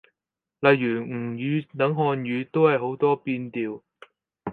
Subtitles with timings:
[0.61, 3.83] 例如吳語等漢語，都係好多變調